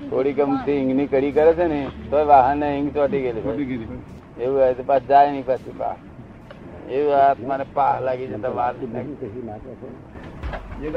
થોડી 0.00 0.32
ગમતી 0.38 0.72
ઈંગની 0.72 1.06
કડી 1.12 1.32
કરે 1.36 1.52
છે 1.58 1.66
ને 1.68 1.80
તો 2.10 2.18
વાહન 2.26 2.58
ને 2.60 2.68
ઈંગ 2.78 2.88
ચોટી 2.94 3.20
ગયેલી. 3.22 3.88
એવું 4.40 4.56
હોય 4.60 4.74
તો 4.74 4.82
પાછું 4.86 5.08
જાય 5.08 5.30
નહીં 5.30 5.46
પાછી 5.46 5.74
પા 5.78 5.94
એવું 6.96 7.12
આત્માને 7.20 7.64
પા 7.74 7.94
લાગી 8.06 8.28
જતા 8.32 8.52
વાત. 8.58 8.74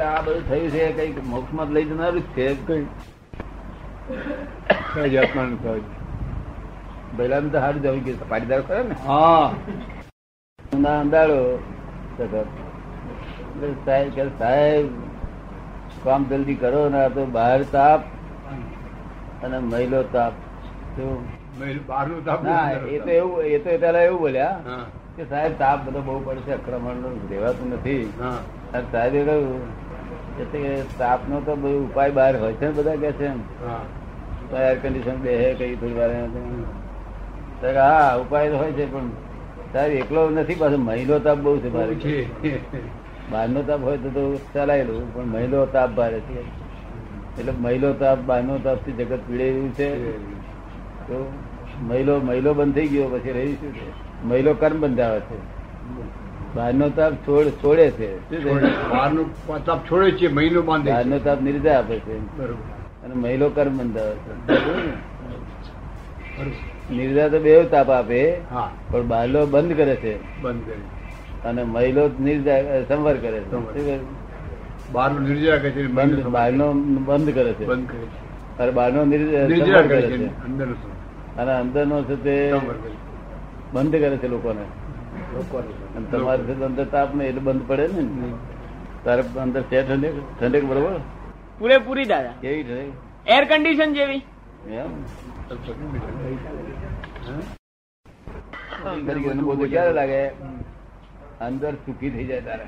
આ 0.08 0.22
બધું 0.22 0.44
થયું 0.50 0.70
છે 0.76 0.84
કંઈક 0.98 1.18
મોક્ષમાં 1.26 1.68
લઈ 1.78 1.86
જનારું 1.92 2.22
જ 2.22 2.28
છે. 2.36 2.48
કઈ. 2.68 2.86
જાતમાં 5.16 5.50
પહેલા 7.18 7.39
તો 7.39 7.59
સારું 7.59 7.81
જવું 7.84 8.02
કે 8.05 8.11
પાટીદાર 8.29 8.61
કરે 8.68 8.81
ને? 8.84 8.95
હા. 9.07 9.45
ના 10.79 10.97
અંધાડો 11.00 11.39
સાહેબ 13.86 14.09
કે 14.16 14.23
સાહેબ 14.39 14.86
કામ 16.04 16.21
જલ્દી 16.31 16.55
કરો 16.63 16.81
ને 16.95 17.00
આ 17.04 17.09
તો 17.20 17.25
બહાર 17.38 17.59
તાપ. 17.75 18.02
અને 19.41 19.57
મહિલો 19.63 19.99
તાપ. 20.05 20.34
ના 22.43 22.63
એ 22.88 22.99
તો 22.99 23.11
એવું 23.13 23.45
એ 23.48 23.59
તો 23.59 23.70
પેલા 23.77 24.03
એવું 24.03 24.20
બોલ્યા 24.20 24.57
કે 25.15 25.23
સાહેબ 25.25 25.53
તાપ 25.57 25.79
બધો 25.85 26.02
બહુ 26.03 26.15
પડશે 26.25 26.52
આક્રમણનું 26.55 27.15
રહેવાતું 27.29 27.73
નથી. 27.73 28.03
સાહેબે 28.88 29.20
કહ્યું 29.23 29.62
કે 30.52 30.63
તાપ 30.98 31.27
નો 31.27 31.41
તો 31.41 31.53
બધું 31.57 31.85
ઉપાય 31.85 32.12
બહાર 32.13 32.34
હોય 32.38 32.55
છે 32.55 32.65
ને 32.67 32.73
બધા 32.73 32.98
કે 32.98 33.09
છે 33.13 33.25
એમ. 33.27 33.39
એર 34.59 34.75
કન્ડિશન 34.79 35.17
બે 35.21 35.31
હે 35.38 35.49
કઈ 35.55 35.76
થોડી 35.77 35.98
વાર 35.98 36.12
હા 37.79 38.17
ઉપાય 38.17 38.51
તો 38.51 38.57
હોય 38.57 38.73
છે 38.73 38.85
પણ 38.87 39.07
સાહેબ 39.73 39.91
એકલો 39.95 40.21
નથી 40.31 40.57
પાછો 40.57 40.77
મહિલો 40.81 41.15
તાપ 41.21 41.37
બહુ 41.40 41.51
છે 41.57 41.70
બહુ 41.70 41.77
મારે 41.77 41.95
છે. 41.98 42.15
બહારનો 43.27 43.62
તાપ 43.63 43.81
હોય 43.81 43.98
તો 43.99 44.09
તો 44.12 44.23
ચલાયેલું 44.53 45.05
પણ 45.13 45.27
મહિલો 45.34 45.59
તાપ 45.70 45.90
ભારે 45.93 46.20
છે. 46.23 46.41
એટલે 47.39 47.52
મહિલો 47.52 47.93
તાપ 47.93 48.20
બાનો 48.20 48.57
તાપથી 48.57 48.91
જગત 48.91 49.20
પીડાયું 49.27 49.73
છે. 49.73 50.17
તો 51.07 51.34
મહિલો 51.84 52.20
મહિલો 52.20 52.54
બંધ 52.54 52.76
થઈ 52.76 52.87
ગયો 52.87 53.07
પછી 53.07 53.31
રહી 53.31 53.54
શું 53.54 53.73
છે? 53.73 54.26
મહિલો 54.26 54.54
કર્મ 54.54 54.79
બંધાવે 54.79 55.20
છે. 55.20 55.37
બહારનો 56.55 56.90
તાપ 56.90 57.13
છોડ 57.13 57.48
છોડે 57.48 57.91
છે. 57.91 58.43
શું 58.43 58.59
છે? 58.59 58.90
બહારનું 58.90 59.65
તાપ 59.65 59.91
છોડે 59.91 60.12
છે 60.12 60.27
મહિલો 60.27 60.62
બાંધે 60.62 60.91
બહારનો 60.91 61.20
તાપ 61.20 61.41
નિર્જા 61.41 61.79
આપે 61.79 61.99
છે. 61.99 62.37
બરોબર. 62.37 63.05
અને 63.05 63.15
મહિલો 63.15 63.49
કર્મ 63.49 63.77
બંધાવે 63.77 64.16
છે. 64.16 64.50
નિર્જા 66.96 67.28
તો 67.28 67.40
બે 67.40 67.63
તાપ 67.63 67.90
આપે 67.90 68.38
હા. 68.51 68.72
પણ 68.91 69.07
બહારનો 69.07 69.46
બંધ 69.46 69.78
કરે 69.78 69.96
છે. 69.96 70.41
બંધ 70.41 70.66
કરે. 70.66 71.50
અને 71.50 71.63
મહિલો 71.63 72.09
નિર્જા 72.19 72.62
સંવર 72.62 73.18
કરે 73.18 73.40
છે? 73.40 74.19
બહારનું 74.94 75.23
નિર્જરા 75.23 75.59
કરે 75.59 75.88
બંધ 75.90 76.29
બહારનો 76.29 76.68
બંધ 77.07 77.31
કરે 77.34 77.51
છે 77.53 77.66
બંધ 77.66 77.88
કરે 77.88 78.06
છે 78.07 78.62
અને 78.62 78.72
બહારનો 78.72 79.01
નિર્જરા 79.06 79.84
કરે 79.84 80.01
કરે 80.01 80.07
છે 80.09 80.18
છે 80.18 80.29
અને 81.38 81.51
અંદરનો 81.53 81.97
છે 82.06 82.16
તે 82.22 82.35
સંવર 82.51 82.78
કરે 82.78 82.91
છે. 82.91 82.97
બંધ 83.73 83.96
કરે 83.97 84.18
છે 84.18 84.28
લોકોને 84.28 84.63
અને 85.96 86.06
તમારે 86.12 86.41
છે 86.47 86.53
અંદર 86.63 86.88
તાપ 86.88 87.13
ને 87.13 87.23
એટલે 87.28 87.41
બંધ 87.41 87.66
પડે 87.66 87.85
ને 87.91 88.34
તારે 89.03 89.23
અંદર 89.38 89.63
છે 89.68 89.84
ઠંડક 89.84 90.16
ઠંડક 90.40 90.66
બરોબર 90.66 90.96
પૂરેપૂરી 91.59 92.07
દાદા 92.07 92.35
કેવી 92.41 92.63
ઠંડક 92.63 92.94
એર 93.28 93.44
કન્ડિશન 93.47 93.91
જેવી 93.94 94.24
એમ 94.75 94.91
ક્યારે 99.66 99.94
લાગે 99.94 100.22
અંદર 101.40 101.74
સુખી 101.85 102.12
થઈ 102.12 102.28
જાય 102.28 102.44
તારે 102.44 102.66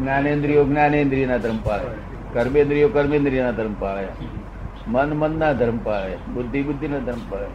જ્ઞાનેન્દ્રિયો 0.00 0.64
જ્ઞાનેન્દ્રિય 0.64 1.26
ના 1.26 1.36
ધર્મ 1.36 1.56
પાળે. 1.56 1.84
કર્મેન્દ્રિયો 2.32 2.88
કર્મેન્દ્રિય 2.88 3.42
ના 3.42 3.50
ધર્મ 3.50 3.74
પાળે. 3.74 4.08
મન 4.86 5.12
મન 5.12 5.38
ના 5.38 5.52
ધર્મ 5.52 5.78
પાળે. 5.78 6.16
બુદ્ધિ 6.34 6.62
બુદ્ધિ 6.62 6.88
ના 6.88 6.98
ધર્મ 6.98 7.18
પાળે. 7.30 7.46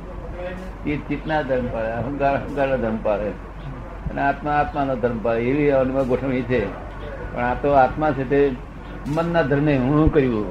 ચિત્ત 0.83 1.09
ચિત્ત 1.09 1.27
ના 1.27 1.41
ધર્મ 1.41 1.67
પાળે. 1.67 1.91
અહંકાર 1.91 2.35
અહંકાર 2.35 2.67
ના 2.67 2.75
ધર્મ 2.75 2.97
પાળે. 3.03 3.29
અને 4.11 4.21
આત્મા 4.21 4.51
આત્મા 4.51 4.83
નો 4.83 4.95
ધર્મ 4.95 5.19
પાળે. 5.19 5.41
એવી 5.41 5.69
અવનમાં 5.69 6.07
ગોઠવણી 6.07 6.41
છે. 6.41 6.65
પણ 7.35 7.43
આ 7.43 7.53
તો 7.53 7.71
આત્મા 7.71 8.11
છે 8.11 8.29
તે 8.29 8.51
મનના 9.07 9.41
ધર્મે 9.41 9.77
હું 9.77 10.13
કર્યું? 10.13 10.45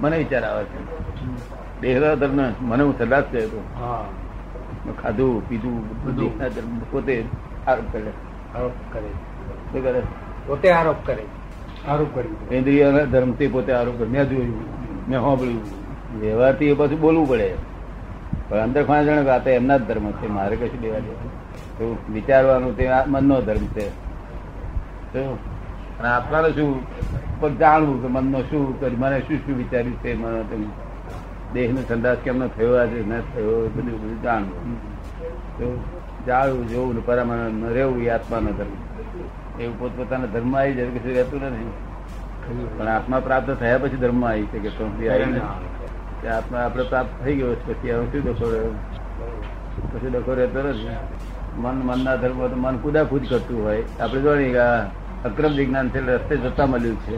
મને 0.00 0.18
વિચાર 0.18 0.44
આવે 0.44 0.64
છે. 0.64 1.04
દેહના 1.80 2.14
ધર્મ 2.14 2.52
મને 2.60 2.82
હું 2.82 2.98
સદાશ 2.98 3.24
છે 3.24 3.46
તો. 3.46 3.64
હા. 3.78 4.04
ખાધું 5.02 5.48
પીધું 5.48 6.04
બધું. 6.04 6.30
દેહના 6.30 6.48
ધર્મ 6.48 6.78
પોતે 6.78 7.24
આરોપ 7.66 7.84
કરે. 7.92 8.10
આરોપ 8.54 8.72
કરે. 8.92 9.33
શું 9.74 9.84
કરે. 9.84 10.02
પોતે 10.46 10.70
આરોપ 10.70 10.96
કરે. 11.04 11.22
આરોપ 11.88 12.14
કરી. 12.14 12.56
ઇન્દ્રિયોના 12.56 13.04
ધર્મ 13.04 13.32
તે 13.32 13.48
પોતે 13.48 13.72
આરોપ 13.72 13.98
કરે. 13.98 14.06
મેં 14.06 14.28
જોયું. 14.28 14.64
મેં 15.08 15.20
સાંભળ્યું. 15.20 15.60
વ્યવહારથી 16.20 16.64
એ 16.64 16.74
પાછું 16.74 17.00
બોલવું 17.00 17.28
પડે. 17.28 17.54
પણ 18.48 18.58
અંદર 18.58 18.84
ખાણ 18.84 19.04
જણ 19.04 19.24
વાત 19.24 19.46
એમના 19.48 19.78
જ 19.78 19.82
ધર્મ 19.82 20.10
છે. 20.10 20.26
મારે 20.26 20.56
કશું 20.56 20.80
લેવા 20.80 20.98
દેવા 20.98 21.14
તો 21.78 21.98
વિચારવાનું 22.12 22.76
તે 22.76 22.90
મનનો 23.06 23.40
ધર્મ 23.40 23.66
છે. 23.66 23.88
તો 25.12 25.38
અને 26.00 26.08
આત્માને 26.08 26.48
શું? 26.48 26.82
પણ 27.40 27.56
જાણવું 27.56 28.02
કે 28.02 28.08
મનનો 28.08 28.40
શું 28.40 28.80
કરી 28.80 28.96
મને 28.96 29.20
શું 29.20 29.36
શું 29.36 29.56
વિચાર્યું 29.56 29.96
છે 29.96 30.14
મને 30.14 30.42
તેમ 30.42 30.64
દેહનો 31.52 31.80
સંદાસ 31.82 32.18
કેમનો 32.18 32.48
થયો 32.48 32.74
આજે? 32.74 33.04
ન 33.08 33.20
થયો? 33.20 33.64
એ 33.64 33.68
બધું 33.68 34.02
બધું 34.02 34.22
જાણવું. 34.22 34.94
તો 35.58 35.84
જાણવું 36.26 36.68
જોવું 36.68 36.94
ને 36.94 37.00
પરામણ 37.04 37.68
રહેવું 37.72 38.02
એ 38.02 38.08
આત્માનો 38.08 38.52
ધર્મ. 38.52 38.94
એવું 39.60 39.78
પોતપોતાના 39.78 40.26
ધર્મ 40.26 40.56
આવી 40.56 40.74
જાય 40.74 40.86
કશું 40.86 41.14
રહેતું 41.14 41.40
નથી. 41.42 41.70
પણ 42.78 42.88
આત્મા 42.88 43.20
પ્રાપ્ત 43.20 43.50
થયા 43.50 43.78
પછી 43.78 43.96
ધર્મ 43.96 44.24
આવી 44.24 44.46
શકે 44.52 44.70
તો 44.78 44.84
બી 44.86 45.08
આવી. 45.08 45.40
આત્મા 46.28 46.58
આપણે 46.58 46.84
પ્રાપ્ત 46.84 47.24
થઈ 47.24 47.36
ગયો 47.36 47.54
છે, 47.54 47.64
પછી 47.68 47.90
હવે 47.90 48.04
શું 48.12 48.22
ડખો 48.24 48.46
રહ્યો? 48.50 48.72
પછી 49.92 50.10
ડખો 50.10 50.34
રહેતો 50.34 50.60
નથી. 50.62 50.88
મન 51.58 51.76
મનના 51.84 52.16
ધર્મ 52.16 52.38
તો 52.46 52.56
મન 52.56 52.76
કુદાકુદ 52.76 53.24
કરતું 53.28 53.64
હોય. 53.64 53.82
આપણે 54.00 54.20
જોઈ 54.20 54.52
કે 54.52 54.66
અક્રમ 55.24 55.52
વિજ્ઞાન 55.52 55.88
છે 55.88 56.00
રસ્તે 56.00 56.34
જતા 56.36 56.66
મળ્યું 56.66 56.98
છે. 57.00 57.16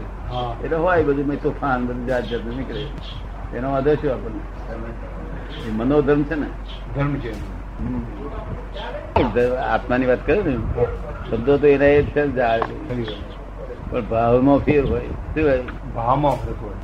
એટલે 0.65 0.77
હોય 0.77 1.03
બધું 1.03 1.27
મેં 1.27 1.39
તોફાન 1.43 1.87
બધું 1.87 2.07
જાત 2.07 2.25
જાત 2.25 2.45
નીકળે. 2.45 2.87
એનો 3.57 3.67
વાંધો 3.73 3.95
શું 3.95 4.13
આપણને? 4.13 4.43
મનોધર્મ 5.79 6.23
છે 6.23 6.35
ને? 6.35 6.49
ધર્મ 6.95 7.15
છે. 7.15 7.33
આત્માની 9.57 10.07
વાત 10.07 10.27
કરે 10.27 10.43
ને? 10.43 10.55
શબ્દો 11.31 11.59
તો 11.59 11.67
એના 11.67 11.85
એ 11.85 12.03
જ 12.03 12.07
છે. 12.07 13.37
પણ 13.91 14.01
ભાવમાં 14.01 14.59
ફેર 14.59 14.87
હોય. 14.87 15.01
શું 15.01 15.45
હોય? 15.45 15.63
ભાવમાં 15.95 16.37
ફેર 16.37 16.55
હોય. 16.63 16.75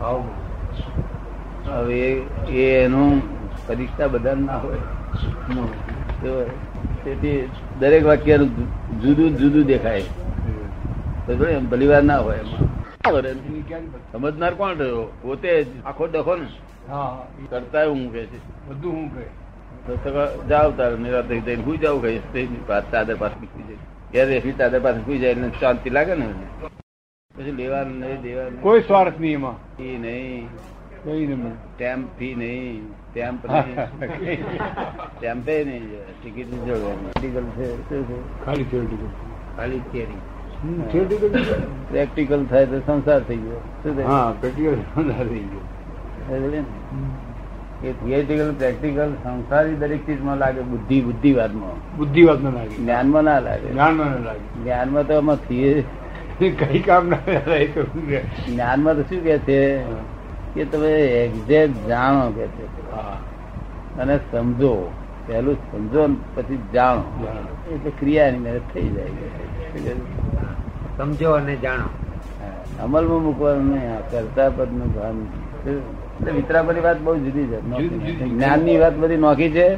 ભાવમાં. 0.00 1.76
હવે 1.76 2.10
એ- 2.48 2.84
એનું 2.84 3.22
પરીક્ષા 3.66 4.06
બધા 4.06 4.34
ના 4.34 4.58
હોય. 4.58 4.76
તેથી 7.04 7.48
દરેક 7.78 8.06
વાક્યનું 8.06 8.48
જુદું 9.00 9.36
જુદું 9.36 9.62
દેખાય. 9.62 10.02
ભલી 11.70 11.86
વાર 11.86 12.02
ના 12.02 12.18
હોય 12.18 12.36
એમાં. 12.36 12.84
સમજનાર 14.12 14.54
કોણ 14.54 14.76
રહ્યો? 14.76 15.12
પોતે 15.22 15.66
આખો 15.86 16.06
ડખો 16.06 16.36
ને. 16.36 16.46
હા 16.90 17.26
કરતા 17.50 17.86
હું 17.86 18.12
કે 18.12 18.26
છે. 18.26 18.68
બધું 18.68 18.92
હું 18.92 19.14
કહે. 19.14 19.43
તો 19.86 19.96
સગા 20.02 20.26
જાવ 20.48 20.76
તારે 20.76 20.96
નિરાત 20.98 21.26
થઈ 21.28 21.40
જઈને 21.42 21.62
હુઈ 21.64 21.78
જાવ 21.78 21.96
કઈ 22.02 22.20
તે 22.32 22.40
પાછ 22.68 22.86
ચાદર 22.92 23.16
પાસે 23.18 23.36
નીકળી 23.40 23.66
જાય 23.70 23.82
ઘેર 24.14 24.26
રેખી 24.30 24.56
ચાદર 24.56 24.80
પાસે 24.82 25.00
હુઈ 25.02 25.18
જાય 25.18 25.34
એટલે 25.36 25.50
શાંતિ 25.60 25.90
લાગે 25.90 26.14
ને 26.16 26.26
પછી 27.30 27.54
લેવાનું 27.54 27.98
નહીં 28.00 28.22
દેવાનું 28.22 28.60
કોઈ 28.62 28.82
સ્વાર્થ 28.84 29.18
નહીં 29.18 29.34
એમાં 29.34 29.56
નહીં 29.78 30.02
નહીં 30.02 30.46
કઈ 31.04 31.26
નહીં 31.28 31.42
સ્ટેમ્પ 31.64 32.06
ફી 32.18 32.34
નહીં 32.36 32.84
સ્ટેમ્પ 33.02 33.40
નહીં 33.46 34.46
સ્ટેમ્પે 35.10 35.56
નહીં 35.64 35.84
ટિકિટ 36.12 36.48
નહીં 36.50 36.66
જોડવાની 36.68 37.10
પ્રેક્ટિકલ 37.12 37.50
છે 37.56 37.66
શું 37.88 38.06
છે 38.06 38.16
ખાલી 38.44 38.66
theoretical. 38.66 39.10
ખાલી 39.56 39.82
થિયરી 39.90 40.20
હમ, 40.62 40.80
theoretical 40.88 41.30
છે. 41.40 41.56
પ્રેક્ટિકલ 41.90 42.46
થાય 42.48 42.66
તો 42.68 42.80
સંસાર 42.82 43.20
થઈ 43.24 43.40
ગયો 43.42 43.60
શું 43.82 43.94
થાય 43.94 44.08
હા 44.08 44.32
practical 44.40 44.76
વધારે 44.96 45.28
થઈ 45.28 45.46
ગયું. 45.46 45.66
એ 47.84 47.92
થિયરિટિકલ 47.92 48.54
પ્રેક્ટિકલ 48.54 49.12
સંસારી 49.22 49.74
દરેક 49.74 50.06
ચીજમાં 50.06 50.36
લાગે 50.36 50.60
બુદ્ધિ 50.60 51.00
બુદ્ધિવાદમાં. 51.00 51.96
બુદ્ધિવાદમાં 51.96 52.52
લાગે. 52.52 52.76
જ્ઞાનમાં 52.76 53.24
ના 53.24 53.38
લાગે. 53.38 53.68
જ્ઞાનમાં 53.68 54.06
ના 54.06 54.18
લાગે. 54.18 54.64
જ્ઞાનમાં 54.64 55.06
તો 55.06 55.16
આમાં 55.16 55.36
થિયે 55.36 55.84
કઈ 56.38 56.78
કામ 56.78 57.08
ના 57.08 57.16
જ્ઞાનમાં 58.48 58.94
તો 58.94 59.02
શું 59.02 59.20
કે 59.20 59.38
છે? 59.38 59.82
કે 60.54 60.64
તમે 60.64 60.92
એક્ઝેક્ટ 61.06 61.88
જાણો 61.88 62.30
કે 62.30 62.46
છે. 62.46 62.66
અને 63.98 64.16
સમજો. 64.16 64.90
પહેલું 65.26 65.54
સમજો 65.54 66.08
પછી 66.34 66.58
જાણો. 66.74 67.26
એટલે 67.72 67.92
ક્રિયાની 68.00 68.38
મહેનત 68.38 68.60
થઈ 68.74 68.88
જાય. 68.88 69.06
સમજો 70.98 71.30
અને 71.30 71.56
જાણો. 71.56 72.03
અમલમાં 72.82 73.22
મૂકવાનું 73.22 73.70
નહીં 73.70 73.96
આ 73.96 74.00
કરતા 74.00 74.50
પદનું 74.50 74.94
ભાન. 74.94 75.24
શું? 75.64 76.04
વાત 76.82 77.00
બહુ 77.00 77.14
જુદી 77.16 77.44
છે. 77.44 77.60
જ્ઞાનની 78.24 78.78
વાત 78.78 78.98
બધી 78.98 79.16
નોખી 79.16 79.50
છે. 79.50 79.74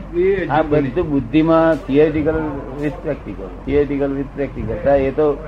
આ. 0.49 0.63
બધું 0.63 1.11
બુદ્ધિમાં 1.11 1.75
theoretical 1.75 2.33
with 2.81 2.93
practical 3.03 3.47
theoretical 3.65 4.13
with 4.13 4.27
practical 4.35 4.89
એ 4.89 5.11
તો 5.11 5.47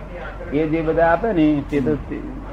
એ 0.53 0.67
જે 0.67 0.81
બધા 0.81 1.07
આપે 1.07 1.33
ને 1.33 1.63
તે 1.71 1.81
તો 1.81 1.95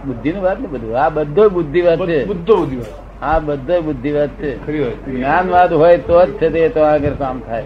બુદ્ધિની 0.06 0.40
વાત 0.40 0.60
ને 0.60 0.68
બધું. 0.68 1.00
આ 1.00 1.10
બધો 1.10 1.50
બુદ્ધિ 1.50 1.82
વાત 1.82 2.08
છે 2.08 2.26
બુદ્ધો 2.26 2.56
બુદ્ધિ 2.56 2.78
આ 3.22 3.40
બધો 3.40 3.82
બુદ્ધિ 3.82 4.12
વાત. 4.12 4.30
છે 4.30 5.06
જ્ઞાનવાદ 5.06 5.74
હોય 5.74 5.98
તો 5.98 6.26
જ 6.26 6.30
છે 6.30 6.50
તે 6.50 6.70
તો 6.70 6.80
આગળ 6.80 7.10
કામ 7.10 7.40
થાય. 7.40 7.64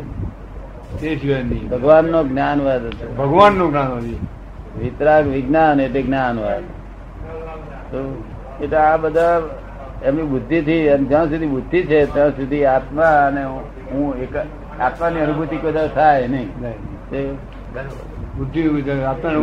નહીં. 1.43 1.69
ભગવાનનો 1.69 2.23
જ્ઞાનવાદ 2.23 2.85
ભગવાન 2.85 3.17
ભગવાનનું 3.17 3.71
જ્ઞાન 3.71 3.99
વિતરાગ 4.79 5.27
વિજ્ઞાન 5.27 5.79
એટલે 5.79 6.01
જ્ઞાનવાદ. 6.01 6.78
એટલે 8.61 8.77
આ 8.77 8.97
બધા 8.97 9.41
એમની 10.05 10.21
બુદ્ધિ 10.21 10.61
થી 10.61 10.81
જ્યાં 11.09 11.29
સુધી 11.29 11.45
બુદ્ધિ 11.45 11.81
છે 11.81 12.05
ત્યાં 12.13 12.29
સુધી 12.29 12.65
આત્મા 12.65 13.11
અને 13.27 13.43
હું 13.91 14.17
એક 14.21 14.35
આત્માની 14.79 15.19
અનુભૂતિ 15.19 15.57
કદાચ 15.57 15.89
થાય 15.95 16.27
નહીં. 16.27 16.49
બુદ્ધિ 18.37 18.61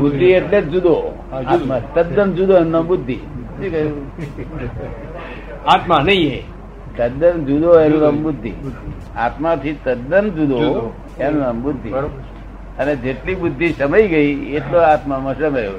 બુદ્ધિ 0.00 0.26
એટલે 0.26 0.60
જ 0.60 0.68
જુદો. 0.68 1.18
આત્મા 1.32 1.80
તદ્દન 1.94 2.32
જુદો 2.32 2.56
એમનો 2.56 2.82
બુદ્ધિ. 2.82 3.14
શું 3.14 3.70
કહ્યું? 3.70 4.10
આત્મા 5.66 5.98
નહીં 6.06 6.42
તદ્દન 6.96 7.44
જુદો 7.44 7.80
એનું 7.80 8.00
નામ 8.00 8.22
બુદ્ધિ. 8.22 8.52
આત્માથી 9.16 9.76
તદ્દન 9.84 10.30
જુદો. 10.30 10.92
એનું 11.20 11.40
નામ 11.42 11.62
બુદ્ધિ. 11.62 11.88
બરોબર. 11.88 12.35
અને 12.78 12.96
જેટલી 12.96 13.34
બુદ્ધિ 13.34 13.72
સમાઈ 13.72 14.08
ગઈ 14.08 14.54
એટલો 14.54 14.78
આત્મામાં 14.78 15.34
સમાયો. 15.34 15.72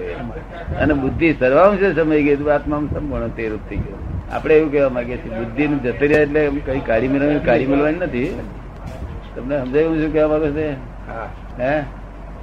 અને 0.82 0.94
બુદ્ધિ 0.94 1.34
સર્વાંશે 1.34 1.94
સમાઈ 1.94 2.24
ગઈ 2.24 2.36
તો 2.36 2.50
આત્મામાં 2.50 2.90
સંપૂર્ણ 2.90 3.28
તે 3.28 3.50
રૂપ 3.50 3.70
થઈ 3.70 3.78
ગયો. 3.78 4.00
આપણે 4.32 4.54
એવું 4.56 4.72
કહેવા 4.72 4.90
માંગીએ 4.90 5.18
છીએ 5.18 5.36
બુદ્ધિ 5.36 5.68
નું 5.68 5.84
જતી 5.84 6.08
રહ્યા 6.08 6.22
એટલે 6.22 6.50
કઈ 6.66 6.80
કાઢી 6.80 7.08
મેળવવાની 7.08 7.40
કાઢી 7.40 7.66
મેળવવાની 7.66 8.00
નથી. 8.00 8.32
તમને 9.36 9.62
સમજાયું 9.62 10.02
શું 10.02 10.12
કહેવા 10.14 10.40
માંગે 10.40 10.52
છે? 10.52 10.68
હા. 11.08 11.86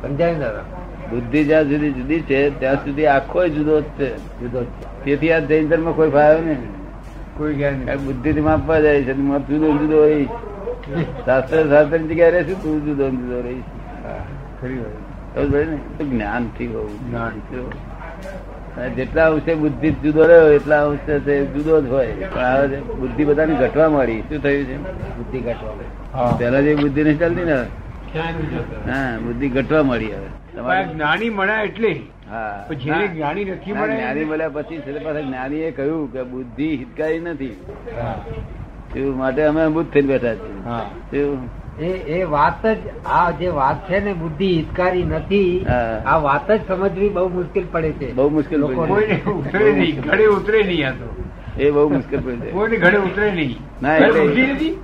સમજાય 0.02 0.34
દાદા. 0.34 0.64
બુદ્ધિ 1.10 1.44
જ્યાં 1.44 1.64
સુધી 1.64 1.90
જુદી 1.90 2.22
છે 2.22 2.50
ત્યાં 2.58 2.84
સુધી 2.84 3.06
આખો 3.06 3.48
જુદો 3.48 3.80
જ 3.80 3.84
છે. 3.98 4.08
જુદો 4.40 4.66
તેથી 5.04 5.32
આ 5.32 5.38
જૈન 5.40 5.68
ધર્મ 5.68 5.92
કોઈ 5.92 6.10
ફાયો 6.10 6.40
ને 6.40 6.56
કોઈ 7.36 7.54
જ્ઞાન 7.54 7.98
બુદ્ધિ 7.98 8.32
થી 8.32 8.40
માપવા 8.40 8.80
જાય 8.80 9.02
છે 9.02 9.14
જુદો 9.48 9.68
જુદો 9.72 10.04
રહી 10.06 10.28
શાસ્ત્ર 11.26 11.68
શાસ્ત્રની 11.68 12.08
જગ્યાએ 12.08 12.30
રહેશું 12.30 12.62
તું 12.62 12.84
જુદો 12.86 13.08
જુદો 13.10 13.40
રહીશ. 13.40 13.83
જ્ઞાનથી 16.10 16.66
હોવું 16.66 17.14
જેટલા 18.96 19.30
અંશે 19.30 19.54
બુદ્ધિ 19.54 19.90
જુદો 19.90 20.26
રહ્યો 20.26 20.52
એટલા 20.52 20.88
અંશે 20.88 21.44
જુદો 21.46 21.80
જ 21.80 21.88
હોય. 21.88 22.06
પણ 22.06 22.66
બુદ્ધિ 23.00 23.24
બધાને 23.24 23.54
ઘટવા 23.54 23.88
મળી 23.88 24.20
શું 24.20 24.42
થયું 24.42 24.64
છે? 24.64 24.76
બુદ્ધિ 25.16 25.38
ઘટવા 25.38 26.18
હા. 26.18 26.36
પેલા 26.38 26.60
જે 26.60 26.74
બુદ્ધિ 26.74 27.04
નહીં 27.04 27.18
ચાલતી 27.18 27.44
ને. 27.44 27.52
હા 28.90 29.18
બુદ્ધિ 29.18 29.48
ઘટવા 29.48 29.82
મળી 29.82 30.14
હવે. 30.14 30.56
તમારે 30.56 30.84
જ્ઞાની 30.84 31.30
મળ્યા 31.30 31.60
એટલે? 31.60 32.00
હા. 32.30 32.64
પણ 32.68 32.74
જ્ઞાની 32.74 33.44
નથી 33.44 33.72
ના, 33.72 33.80
મળ્યા 33.80 33.96
જ્ઞાની 33.96 34.24
મળ્યા 34.24 34.48
પછી 34.48 34.78
પાછા 34.78 35.20
જ્ઞાની 35.20 35.56
એ 35.56 35.70
કહ્યું 35.70 36.12
કે 36.12 36.22
બુદ્ધિ 36.22 36.76
હિતકારી 36.76 37.20
નથી. 37.20 37.56
હા. 38.00 38.24
માટે 39.16 39.44
અમે 39.44 39.62
અમૃત 39.62 39.92
થઈને 39.92 40.08
બેઠા 40.08 40.34
છીએ? 40.34 41.24
એ 41.80 41.86
એ 41.86 42.24
વાત 42.24 42.66
જ 42.66 42.78
આ 43.06 43.30
જે 43.30 43.48
વાત 43.48 43.90
છે 43.90 44.00
ને 44.00 44.12
બુદ્ધિ 44.12 44.56
હિતકારી 44.56 45.04
નથી 45.04 45.66
આ 46.06 46.16
વાત 46.18 46.50
જ 46.50 46.60
સમજવી 46.68 47.08
બહુ 47.08 47.28
મુશ્કેલ 47.28 47.64
પડે 47.72 47.92
છે. 47.92 48.12
બહુ 48.12 48.28
મુશ્કેલ 48.28 48.62
કોઈને 48.62 49.20
ઉતરે 49.30 49.72
નહીં 49.72 50.00
ઘડે 50.00 50.26
ઉતરે 50.26 50.62
નહીં 50.62 50.88
આ 50.88 50.90
તો. 50.90 51.24
એ 51.58 51.70
બહુ 51.70 51.88
મુશ્કેલ 51.88 52.20
પડે 52.20 52.36
છે. 52.36 52.50
કોઈને 52.50 52.76
ઘડે 52.76 52.96
ઉતરે 52.96 53.30
નહીં. 53.30 53.56
ના, 53.82 53.96
એટલે- 53.96 54.74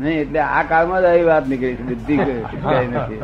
નહીં 0.00 0.20
એટલે 0.20 0.38
આ 0.38 0.62
કાળમાં 0.62 1.02
જ 1.02 1.04
આવી 1.04 1.22
વાત 1.22 1.48
નીકળી 1.48 1.74
છે 1.74 1.82
બુદ્ધિ 1.82 2.16
હિતકારી 2.16 2.86
નથી. 2.86 3.20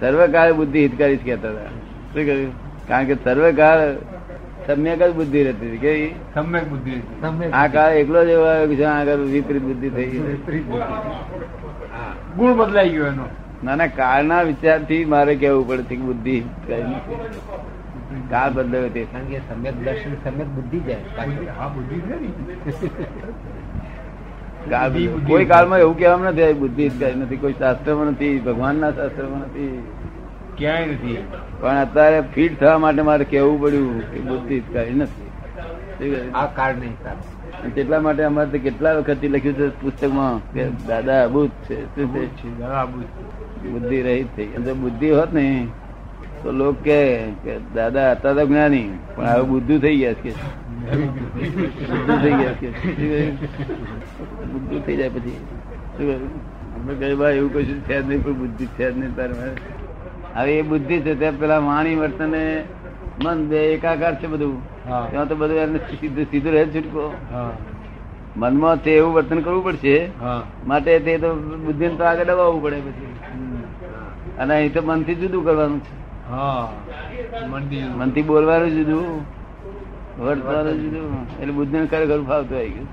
સર્વકાળ 0.00 0.52
બુદ્ધિ 0.52 0.82
હિતકારી 0.82 1.16
જ 1.16 1.24
કહેતા 1.24 1.48
હતા. 1.48 1.64
શું 1.64 2.14
કહ્યું? 2.14 2.52
કારણ 2.88 3.04
કે 3.04 3.14
સર્વકાળ 3.14 3.94
સમ્યક 4.66 5.02
જ 5.02 5.14
બુદ્ધિ 5.14 5.42
રહેતી 5.42 5.68
હતી 5.68 5.78
કે 5.78 6.10
સમ્યક 6.34 6.68
બુદ્ધિ 6.68 7.50
આ 7.52 7.66
કાળ 7.66 7.92
એકલો 7.92 8.24
જ 8.24 8.28
એવો 8.28 8.44
આવ્યો 8.44 8.66
કે 8.66 8.74
જ્યાં 8.74 8.98
આગળ 8.98 9.16
વિપરીત 9.16 9.62
બુદ્ધિ 9.62 9.90
થઈ 9.90 10.06
ગઈ. 10.06 10.18
વિપરીત 10.18 10.66
બુદ્ધિ. 10.66 11.65
ગુણ 12.36 12.52
બદલાઈ 12.56 12.90
ગયો 12.90 13.06
એનો. 13.06 13.26
ના 13.64 13.74
ના 13.76 13.86
કાળના 13.86 14.42
વિચારથી 14.42 15.04
મારે 15.04 15.34
કેવું 15.34 15.68
પડે 15.68 15.82
છે 15.82 15.96
બુદ્ધિ 16.00 16.36
કાળ 18.30 18.50
બદલાયો 18.52 18.88
તે. 18.88 19.02
કારણ 19.12 19.24
કે 19.24 19.38
સમ્યક 19.38 19.76
દર્શન 19.84 20.14
સમ્યક 20.24 20.48
બુદ્ધિ 20.48 20.80
જાય 20.80 21.68
બુદ્ધિ. 24.96 25.28
કોઈ 25.28 25.44
કાળમાં 25.44 25.78
એવું 25.78 25.96
કહેવામાં 25.98 26.28
નથી 26.30 26.42
આવી 26.42 26.60
બુદ્ધિ 26.64 26.82
હિતકારી 26.88 27.14
નથી. 27.14 27.36
કોઈ 27.36 27.52
શાસ્ત્રમાં 27.52 28.06
નથી 28.06 28.38
ભગવાનના 28.40 28.90
શાસ્ત્રમાં 28.90 29.40
નથી. 29.40 29.70
ક્યાંય 30.58 30.86
નથી. 30.86 31.16
પણ 31.60 31.76
અત્યારે 31.76 32.20
ફિટ 32.34 32.60
થવા 32.60 32.78
માટે 32.78 33.02
મારે 33.02 33.24
કેવું 33.24 33.56
પડ્યું 33.62 33.96
કે 34.10 34.20
બુદ્ધિ 34.20 34.54
હિતકારી 34.54 34.94
નથી. 34.94 35.26
આ 36.34 36.46
કાળ 36.46 36.74
નહીં 36.74 36.96
સારું 37.04 37.35
તેટલા 37.74 38.00
માટે 38.00 38.22
અમારે 38.22 38.58
કેટલા 38.58 38.92
વખત 38.92 39.24
લખ્યું 39.24 39.54
છે 39.54 39.68
પુસ્તકમાં 39.68 40.52
કે 40.52 40.68
દાદા 40.88 41.24
અભૂત 41.24 41.50
છે 41.50 41.84
શું 41.84 42.14
છે? 42.14 42.48
બુદ્ધિ. 43.70 44.02
રહી 44.02 44.02
રહિત 44.02 44.26
થઈ. 44.36 44.44
અને 44.44 44.64
તો 44.64 44.74
બુદ્ધિ 44.74 45.10
હોત 45.10 45.32
ને 45.32 45.66
તો 46.42 46.52
લોક 46.52 46.76
કે 46.82 47.30
દાદા 47.74 48.12
હતા 48.12 48.32
તો 48.32 48.46
જ્ઞાની 48.46 48.98
પણ 49.16 49.26
હવે 49.26 49.42
બુદ્ધુ 49.42 49.78
થઈ 49.78 49.96
ગયા 49.96 50.12
છે. 50.12 50.30
કે 50.30 50.96
બુદ્ધુ 51.86 52.22
થઈ 52.22 52.30
ગયા 52.30 52.52
છે. 52.52 52.70
બુદ્ધુ 54.46 54.78
થઈ 54.78 54.96
જાય 54.96 55.08
પછી. 55.08 55.36
શું 55.98 56.98
કઈ 56.98 57.14
ભાઈ 57.14 57.36
એવું 57.36 57.52
કશું 57.52 57.80
છે 57.80 58.02
જ 58.02 58.08
નહીં 58.08 58.24
પણ 58.24 58.32
બુદ્ધિ 58.32 58.66
છે 58.66 58.92
જ 58.92 58.98
નહીં 58.98 59.16
તારે. 59.16 59.34
હવે 60.34 60.58
એ 60.58 60.62
બુદ્ધિ 60.62 61.00
છે 61.00 61.14
તે 61.18 61.30
પેલા 61.30 61.58
વાણી 61.58 61.94
વર્તન 61.94 62.34
મન 63.24 63.46
બે 63.48 63.58
એકાકાર 63.74 64.14
છે 64.20 64.26
બધું. 64.26 64.54
ત્યાં 65.10 65.28
તો 65.28 65.34
બધું 65.36 65.56
એને 65.56 65.78
સીધું 65.78 66.24
સીધું 66.24 66.52
રહે 66.52 66.64
છૂટકો. 66.66 67.04
મનમાં 68.36 68.82
તે 68.82 68.90
એવું 68.92 69.12
વર્તન 69.14 69.40
કરવું 69.40 69.64
પડશે. 69.64 69.94
માટે 70.66 70.98
તે 70.98 71.18
તો 71.18 71.34
બુદ્ધિ 71.34 71.88
તો 71.88 72.04
આગળ 72.04 72.24
દબાવવું 72.24 72.62
પડે 72.62 72.80
પછી. 72.80 73.14
અને 74.38 74.52
અહીં 74.54 74.72
તો 74.72 74.80
મનથી 74.84 75.14
જુદું 75.14 75.44
કરવાનું 75.44 75.80
છે. 75.80 75.94
મનથી 77.96 78.22
બોલવાનું 78.22 78.70
જુદું. 78.70 79.04
વર્તવાનું 80.24 80.76
જુદું. 80.82 81.40
એટલે 81.40 81.52
બુદ્ધિ 81.52 81.78
ને 81.78 81.86
ખરેખર 81.86 82.20
ફાવતું 82.22 82.58
આવી 82.58 82.68
ગયું. 82.68 82.88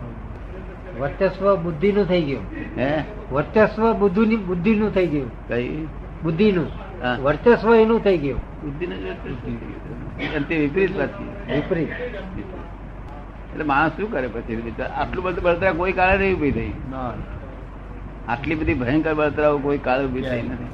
વર્ચસ્વ 1.00 1.46
બુદ્ધિ 1.56 1.92
નું 1.92 2.06
થઈ 2.06 2.22
ગયું. 2.22 2.44
હે? 2.78 2.92
વર્ચસ્વ 3.32 3.94
બુદ્ધિ 3.94 4.26
ની 4.26 4.36
બુદ્ધિ 4.36 4.76
નું 4.76 4.90
થઈ 4.94 5.08
ગયું. 5.08 5.30
કઈ? 5.48 5.86
બુદ્ધિ 6.24 6.52
નું. 6.52 6.68
વર્ચસ્વ 7.24 7.76
એનું 7.76 8.04
થઈ 8.04 8.18
ગયું. 8.18 8.40
બુદ્ધિ 8.64 8.86
ને 8.88 8.96
તે 10.18 10.58
વિપરીત 10.58 10.98
પાછી 10.98 11.30
વિપરીત. 11.54 11.90
એટલે 13.54 13.64
માણસ 13.64 13.92
શું 13.92 14.12
કરે 14.12 14.28
પછી 14.28 14.74
આટલું 14.96 15.24
બધું 15.26 15.44
બળતરા 15.44 15.72
કોઈ 15.72 15.92
કાળે 15.92 16.18
નહીં 16.18 16.36
ઊભી 16.36 16.52
થઈ. 16.52 16.72
આટલી 18.28 18.56
બધી 18.56 18.74
ભયંકર 18.74 19.14
બળતરાઓ 19.14 19.58
કોઈ 19.58 19.78
કાળે 19.78 20.06
ઊભી 20.06 20.22
થઈ 20.22 20.42
નથી. 20.42 20.72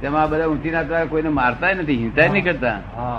તેમાં 0.00 0.30
બધા 0.30 0.46
ઊંચી 0.46 0.70
નાખતા 0.70 1.04
કોઈને 1.04 1.28
મારતા 1.28 1.72
નથી 1.72 1.96
હિંસા 1.96 2.32
નહીં 2.32 2.44
કરતા. 2.44 2.78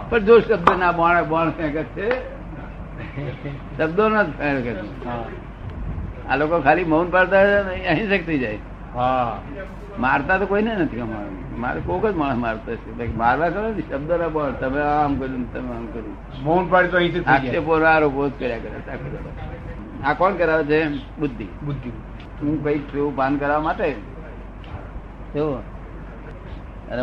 પણ 0.09 0.19
જો 0.19 0.39
શબ્દ 0.39 0.79
ના 0.79 0.91
બોણ 0.91 1.23
બોણ 1.23 1.49
ફેંકત 1.49 1.83
છે 1.97 2.07
શબ્દો 3.77 4.09
ના 4.09 4.23
ફેંક. 4.23 4.67
હા. 5.07 5.23
આ 6.29 6.35
લોકો 6.35 6.61
ખાલી 6.61 6.83
મૌન 6.83 7.09
પાડતા 7.09 7.39
અહિંસક 7.89 8.25
થઈ 8.25 8.39
જાય. 8.39 8.57
હા. 8.93 9.39
મારતા 9.99 10.37
તો 10.37 10.45
કોઈને 10.45 10.75
નથી 10.75 10.99
અમારું. 10.99 11.61
મારે 11.61 11.79
કોક 11.79 12.05
જ 12.05 12.15
માણસ 12.15 12.37
મારતો 12.37 12.75
છે 12.75 13.17
મારવા 13.17 13.49
કરો 13.49 13.67
ને 13.67 13.81
શબ્દ 13.81 14.11
ના 14.11 14.27
બોણ 14.27 14.51
તમે 14.51 14.81
આમ 14.81 15.15
કર્યું 15.15 15.53
તમે 15.53 15.75
આમ 15.75 15.85
કર્યું. 15.85 16.15
મૌન 16.43 16.67
પાડી 16.69 16.87
તો 16.87 16.97
અહીંથી. 16.97 17.19
આક્ષેપો 17.19 17.73
આરોપો 17.73 18.29
જ 18.29 18.31
કર્યા 18.39 18.57
કરે 18.57 18.71
આ 20.03 20.13
કોણ 20.13 20.33
કરાવે 20.33 20.63
છે 20.63 20.87
બુદ્ધિ. 21.19 21.47
બુદ્ધિ. 21.65 21.89
હું 22.41 22.63
કંઈક 22.63 22.83
છું 22.93 23.15
પાન 23.15 23.37
કરાવવા 23.37 23.63
માટે? 23.63 23.95
એવું 25.35 25.57
અને 26.89 27.01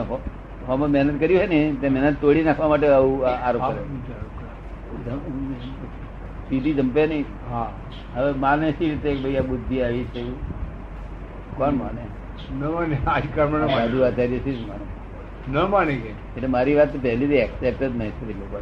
હોમ 0.68 0.80
મહેનત 0.80 1.20
કરી 1.20 1.36
હોય 1.36 1.46
ને 1.46 1.76
તે 1.80 1.88
મહેનત 1.88 2.16
તોડી 2.20 2.42
નાખવા 2.42 2.68
માટે 2.68 2.88
આવું 2.88 3.26
આરોપ 3.26 3.62
કરે. 3.62 3.82
સીધી 6.48 6.74
જંપે 6.74 7.06
નહીં. 7.06 7.24
હા. 7.50 7.72
હવે 8.14 8.32
માને 8.32 8.70
સી 8.70 8.90
રીતે 8.90 9.14
ભાઈ 9.14 9.36
આ 9.36 9.42
બુદ્ધિ 9.42 9.82
આવી 9.82 10.04
છે? 10.04 10.22
કોણ 11.56 11.72
માને? 11.72 12.04
ન 12.58 12.62
માને 12.74 12.96
આજકાલ 13.06 13.48
મને. 13.48 13.66
સાધુ 13.74 13.98
આચાર્ય 14.02 14.38
જ 14.38 14.56
માને. 14.68 14.86
ન 15.52 15.56
માને 15.70 15.94
કે? 16.04 16.10
એટલે 16.36 16.48
મારી 16.54 16.74
વાત 16.74 16.92
તો 16.92 16.98
પહેલી 16.98 17.42
એક્સેપ્ટ 17.42 17.82
જ 17.82 17.90
નહીં 17.96 18.12
થતી 18.20 18.38
લોકો 18.40 18.56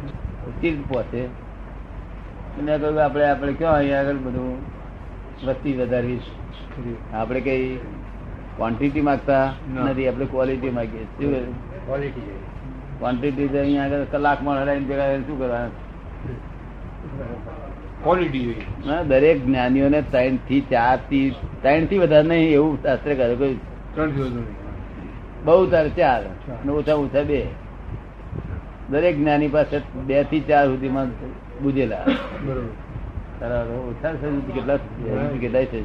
ચીજ 0.61 0.75
પહોંચે. 0.89 1.21
મેં 2.55 2.75
કહ્યું 2.81 2.99
આપણે 3.03 3.25
આપણે 3.29 3.53
ક્યાં 3.53 3.75
અહીંયા 3.75 4.03
આગળ 4.03 4.21
બધું? 4.25 4.59
વસ્તી 5.47 5.73
વધારવી. 5.73 6.21
આપણે 7.13 7.39
કઈ 7.39 7.65
ક્વોન્ટિટી 8.57 9.01
માંગતા. 9.01 9.45
નથી 9.75 10.07
આપણે 10.07 10.25
ક્વોલિટી 10.25 10.73
માંગીએ 10.77 11.05
શું 11.17 11.53
ક્વોલિટી 11.85 12.39
ક્વોન્ટિટી 12.99 13.47
અહીંયા 13.59 13.85
આગળ 13.85 14.03
કલાકમાં 14.11 14.61
હડાઈને 14.61 14.85
ભેગા 14.89 15.09
શું 15.27 15.39
કરવાના? 15.39 15.71
ક્વોલિટી 18.03 18.55
દરેક 19.09 19.39
જ્ઞાનીઓને 19.45 20.01
ત્રણથી 20.11 20.61
ચારથી 20.71 21.25
ત્રણથી 21.61 21.99
વધારે 22.03 22.27
નહીં 22.27 22.53
એવું 22.53 22.75
શાસ્ત્ર 22.83 23.11
કરે 23.21 23.35
કોઈ 23.35 23.57
ત્રણ 23.93 24.11
દિવસ 24.11 24.31
બહુ 25.45 25.65
તારે 25.65 25.89
ચાર. 25.89 26.23
અને 26.23 26.71
ઓછા 26.71 26.93
ઓછા 26.93 27.23
બે. 27.23 27.47
દરેક 28.89 29.17
જ્ઞાની 29.17 29.47
પાસે 29.47 29.79
બેથી 30.07 30.39
ચાર 30.39 30.65
સુધીમાં 30.67 31.07
બુજેલા. 31.63 32.05
બરોબર. 32.45 33.89
ઓછા 33.89 34.11
કેટલા 34.55 34.77
કેટલાય 35.41 35.65
છે? 35.65 35.83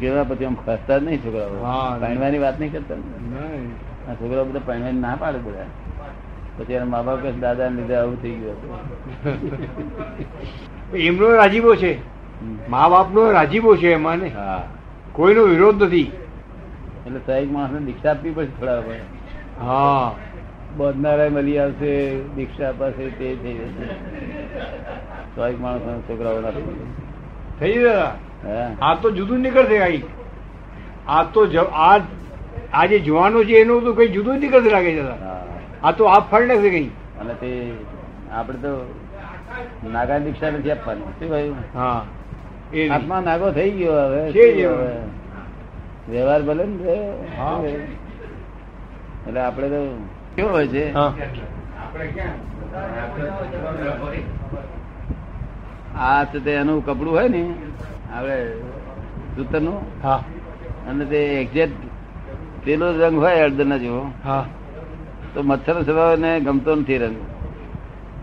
કેવા 0.00 0.24
પછી 0.24 0.44
આમ 0.44 0.54
ખસતા 0.54 0.98
જ 0.98 1.02
નહીં 1.02 1.18
છોકરાઓ. 1.18 1.62
પાણવાની 2.00 2.38
વાત 2.38 2.60
નહીં 2.60 2.72
કરતા 2.72 2.94
ને. 2.94 4.10
આ 4.10 4.14
છોકરાઓ 4.14 4.44
બધા 4.44 4.60
પાણવાની 4.66 5.00
ના 5.00 5.16
પાડે 5.20 5.38
બધા. 5.38 5.66
પછી 6.58 6.72
એના 6.72 6.84
મા 6.84 7.02
બાપ 7.02 7.26
દાદા 7.40 7.68
ને 7.68 7.76
લીધે 7.76 7.94
આવું 7.96 8.22
થઈ 8.22 8.30
ગયું 8.30 8.52
હતું. 8.52 8.78
એમનો 10.96 11.34
રાજીબો 11.34 11.76
છે. 11.76 12.13
મા 12.68 12.88
બાપનો 12.88 13.30
રાજીબો 13.30 13.76
છે 13.76 13.92
એમાં 13.92 14.18
ને? 14.18 14.28
હા. 14.28 14.62
કોઈનો 15.12 15.42
વિરોધ 15.42 15.82
નથી. 15.82 16.12
એટલે 17.06 17.20
સહેજ 17.26 17.50
માણસને 17.52 17.78
દીક્ષા 17.78 18.10
આપવી 18.10 18.30
પડશે 18.30 18.60
થોડા 18.60 18.82
હા. 19.60 20.14
બોધનારાય 20.76 21.28
મળી 21.28 21.58
આવશે 21.58 22.20
દીક્ષા 22.20 22.68
અપાશે 22.68 23.08
તે 23.08 23.36
થઈ 23.42 23.54
જશે. 23.54 23.86
સ્વાભાવિક 25.34 25.60
માણસ 25.60 25.80
છોકરાઓ 25.80 26.42
થઈ 27.60 27.72
ગયા 27.72 28.04
હા. 28.44 28.70
આ 28.82 28.94
તો 28.94 29.10
જુદું 29.10 29.38
નીકળશે 29.38 29.78
કઈ 29.78 30.02
આ 31.08 31.22
તો 31.22 31.46
આ 31.74 31.98
આ 32.72 32.86
જે 32.86 32.98
જોવાનો 32.98 33.44
છે 33.44 33.56
એનું 33.56 33.84
તો 33.84 33.92
કઈ 33.92 34.08
જુદું 34.08 34.38
નીકળશે 34.38 34.70
લાગે 34.70 34.92
છે 34.92 35.02
આ 35.82 35.92
તો 35.92 36.04
આપ 36.04 36.30
ફળ 36.30 36.42
નથી 36.42 36.70
કઈ. 36.70 36.86
અને 37.20 37.34
તે 37.34 37.72
આપણે 38.32 38.58
તો 38.58 38.94
નાગા 39.92 40.18
દીક્ષા 40.18 40.50
નથી 40.50 40.70
આપવાની. 40.70 41.00
શું 41.00 41.30
કહ્યું? 41.30 41.56
હા. 41.74 42.04
આત્મા 42.90 43.20
નાગો 43.20 43.50
થઈ 43.50 43.70
ગયો 43.70 43.92
હવે? 43.92 44.30
વ્યવહાર 46.10 46.42
ભલે 46.42 46.64
ને? 46.64 46.92
એટલે 49.28 49.40
આપડે 49.40 49.68
તો 49.68 50.08
કેવો 50.36 50.48
હોય 50.48 50.66
છે? 50.66 50.94
આ 55.98 56.24
તે 56.24 56.50
એનું 56.50 56.86
કપડું 56.86 57.12
હોય 57.12 57.28
ને 57.28 57.54
આપડે 58.14 58.54
સૂતરનું. 59.36 59.80
હા. 60.02 60.24
અને 60.88 61.04
તે 61.04 61.16
એક્ઝેક્ટ 61.16 61.74
પેલો 62.64 62.92
રંગ 62.92 63.18
હોય 63.18 63.40
અડધના 63.40 63.76
જેવો. 63.76 64.12
હા. 64.24 64.46
તો 65.34 65.42
મચ્છર 65.42 65.82
સ્વભાવ 65.82 66.16
ને 66.16 66.40
ગમતો 66.40 66.74
નથી 66.74 66.98
રંગ. 66.98 67.16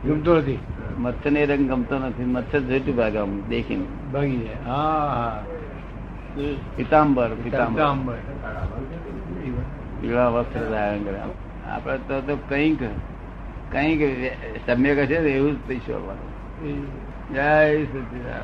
ગમતો 0.08 0.38
નથી. 0.38 0.60
મચ્છર 1.01 1.31
ને 1.31 1.46
રંગ 1.46 1.70
ગમતો 1.70 2.00
નથી. 2.00 2.34
મચ્છર 2.36 2.60
જોઈતું 2.60 2.96
ભાગે 2.96 3.17
આમ 3.17 3.41
દેખીને. 3.50 3.86
ભાગી 4.13 4.38
જાય. 4.38 4.58
હા 4.65 5.43
પિતાંબર 6.75 7.29
પિતાંબર. 7.43 8.15
પીળા 10.01 10.27
વસ્ત્ર 10.27 10.70
ધારણ 10.70 11.03
કરે. 11.03 11.20
આપડે 11.70 11.98
તો 12.08 12.22
તો 12.22 12.38
કંઈક 12.50 12.79
કંઈક 13.72 14.01
સમ્યક 14.65 15.00
હશે 15.00 15.15
એવું 15.15 15.53
જ 15.53 15.58
પૈસો 15.67 15.96
આપવાનો 15.96 16.22
જય 17.34 17.86
સચિદાન 17.86 18.43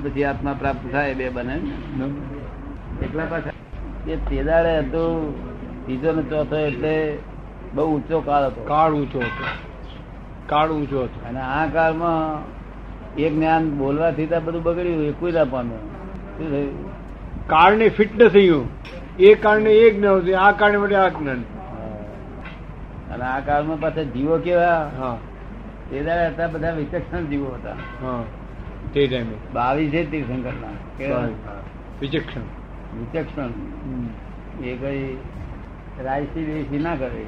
પછી 0.00 0.24
આત્મા 0.24 0.54
પ્રાપ્ત 0.58 0.92
થાય 0.92 1.14
બે 1.14 1.28
બને. 1.28 1.60
એકલા 3.02 3.24
પાછા. 3.24 3.52
એ 4.08 4.16
તેદાડે 4.30 4.78
હતો 4.78 5.34
ત્રીજો 5.84 6.12
ને 6.12 6.22
ચોથો 6.22 6.56
એટલે 6.56 7.18
બહુ 7.74 7.94
ઊંચો 7.94 8.20
કાળ 8.20 8.44
હતો. 8.44 8.64
કાળ 8.64 8.94
ઊંચો 8.94 9.18
હતો. 9.18 9.44
કાળ 10.48 10.70
ઊંચો 10.70 11.02
હતો. 11.02 11.28
અને 11.28 11.40
આ 11.40 11.66
કાળમાં 11.66 12.44
એ 13.14 13.30
જ્ઞાન 13.30 13.70
બોલવાથી 13.70 14.26
તો 14.26 14.40
બધું 14.40 14.62
બગડ્યું 14.62 15.04
એ 15.04 15.12
કોઈ 15.12 15.32
ના. 15.32 15.44
પામ્યો 15.44 15.76
શું 16.38 16.50
થયું? 16.50 16.92
કાળને 17.46 17.88
ફિટ 17.88 18.22
ન 18.22 18.28
થયું. 18.28 18.68
એ 19.18 19.34
કાળને 19.34 19.70
એક 19.70 19.98
ન 19.98 20.06
હતું 20.06 20.40
આ 20.40 20.52
કાળને 20.52 20.76
માટે 20.76 20.94
આ 20.94 21.08
જ્ઞાન. 21.08 21.38
અને 23.14 23.24
આ 23.24 23.40
કાળમાં 23.40 23.80
પાછા 23.80 24.02
જીવો 24.02 24.38
કેવા? 24.38 24.90
તે 25.90 26.02
દાડે 26.02 26.26
હતા 26.26 26.46
બધા 26.46 26.70
વિચક્ષણ 26.70 27.24
જીવો 27.24 27.46
હતા. 27.46 27.76
તે 28.94 29.06
ટાઈમે 29.06 29.36
બાવીસ 29.52 30.08
તીર્થંકર 30.10 30.52
ના 30.52 31.08
વિચક્ષણ. 32.00 32.40
વિચક્ષણ. 32.98 33.48
એ 34.64 34.76
કઈ 34.76 35.16
રાયસી 36.04 36.44
દેશી 36.44 36.78
ના 36.78 36.94
કરે. 36.94 37.26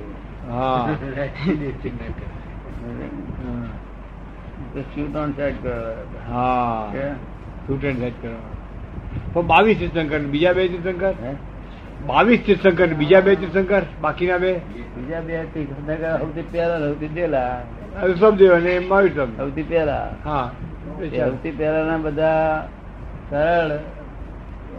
હા. 0.51 0.89
રાયસી 1.17 1.57
દેશી 1.57 1.91
ના 1.91 2.07
ત્રણ 2.07 2.38
સાઈડ 5.37 5.59
કરે 5.63 5.95
હા. 6.29 6.91
કે? 6.93 7.07
શૂટ 7.67 7.85
એન્ડ 7.85 7.99
સેટ 7.99 8.23
કરવા 8.23 8.57
પણ 9.35 9.47
બાવીસ 9.47 9.79
તીર્થંકર 9.79 10.19
બીજા 10.19 10.53
બે 10.53 10.69
તીર્થંકર? 10.69 11.13
હે? 11.23 11.35
બાવીસ 12.07 12.41
તીર્થંકર 12.47 12.87
બીજા 12.87 13.21
બે 13.21 13.35
તીર્થંકર? 13.35 13.83
બાકીના 14.01 14.39
બે? 14.39 14.53
બીજા 14.97 15.21
બે 15.21 15.45
તીર્થંકર 15.55 16.19
સૌથી 16.19 16.43
પહેલા 16.43 16.79
સૌથી 16.79 17.07
પેલા 17.07 17.61
ઋષભદેવ 18.03 18.55
અને 18.55 18.71
એમાં 18.71 19.09
સૌથી 19.37 19.63
પહેલા. 19.63 20.09
હા 20.25 20.51
સૌથી 20.99 21.51
પહેલા 21.51 21.85
ના 21.85 21.97
બધા 21.97 22.69
સરળ 23.31 23.71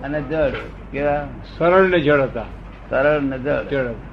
અને 0.04 0.22
જળ 0.22 0.52
કેવા? 0.92 1.26
સરળ 1.58 1.88
ને 1.88 2.00
જળ 2.00 2.22
હતા. 2.22 2.46
સરળ 2.90 3.22
ને 3.22 3.38
જળ 3.38 3.64
જળ 3.64 4.09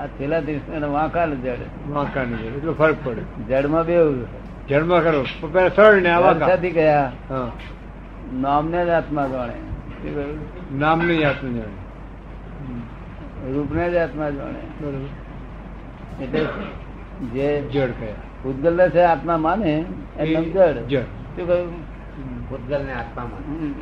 આ 0.00 0.06
છેલ્લા 0.06 0.40
તીર્થંકર 0.40 0.88
વાંકા 0.88 1.26
ને 1.26 1.36
જડ. 1.36 1.90
વાંકા 1.90 2.24
ને 2.24 2.36
જળ 2.36 2.56
એટલો 2.56 2.72
ફરક 2.72 2.96
પડે. 3.04 3.22
જડમાં 3.48 3.86
બે 3.86 3.96
જળમાં 4.68 5.00
ખરો. 5.00 5.22
પેલા 5.52 5.68
સરળ 5.68 6.00
ને 6.02 6.10
આ 6.10 6.20
ગયા. 6.70 7.12
નામને 8.32 8.84
જ 8.84 8.88
આત્મા 8.88 9.26
જાણે. 9.26 9.52
શું 9.52 10.14
કહ્યું? 10.14 10.78
નામ 10.78 10.98
નહીં 10.98 11.28
આપનું 11.28 11.54
જાણે. 11.54 13.52
રૂપને 13.52 13.90
જ 13.90 13.96
આત્મા 13.96 14.30
જાણે. 14.30 14.60
બરોબર. 14.80 16.24
એટલે 16.24 16.46
જે 17.32 17.60
જડ 17.60 17.90
કયા 17.90 18.14
ને 18.44 18.88
છે 18.88 19.00
આત્મા 19.00 19.36
માને 19.36 19.84
એમ 20.18 20.42
જડ. 20.42 20.88
જડ. 20.88 21.02
શું 21.02 21.46
કહ્યું? 21.46 22.00
ભૂતગલ 22.50 22.82
ને 22.84 22.92
આત્મામાં 22.92 23.50
માને 23.50 23.74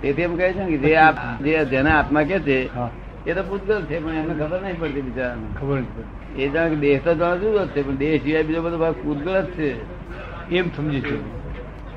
તેથી 0.00 0.22
એમ 0.22 0.36
કહે 0.36 0.52
છે 0.52 0.58
ને 0.58 0.66
કે 0.66 0.78
જે 0.78 0.96
આપ 0.96 1.42
જે 1.42 1.64
જેને 1.64 1.90
આત્મા 1.90 2.22
કે 2.22 2.38
છે 2.38 2.74
હા. 2.74 2.90
એ 3.26 3.32
તો 3.34 3.42
પૂતગલ 3.42 3.84
છે 3.88 3.96
પણ 4.02 4.18
એમને 4.20 4.34
ખબર 4.40 4.60
નહીં 4.64 4.78
પડતી 4.80 5.04
બિચારાને. 5.08 5.46
ખબર 5.58 5.78
નહીં 5.78 5.92
પડે 5.94 6.42
એ 6.42 6.48
જાણ 6.54 6.78
દેહ 6.82 6.96
તો 7.04 7.12
જાણ 7.20 7.40
જુદો 7.40 7.62
જ 7.66 7.68
છે 7.74 7.80
પણ 7.86 7.96
દેહ 8.02 8.12
સિવાય 8.22 8.44
બીજો 8.48 8.60
બધો 8.66 8.78
ભાગ 8.82 8.94
પૂતગલ 9.04 9.34
જ 9.42 9.48
છે. 9.56 9.68
એમ 10.56 10.66
સમજી 10.76 11.00
છે? 11.00 11.16